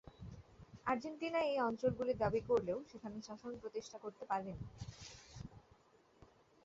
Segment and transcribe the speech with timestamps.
[0.85, 4.55] Argentina এই অঞ্চলগুলি দাবি করলেও, সেখানে শাসন প্রতিষ্ঠা করতে পারেনি।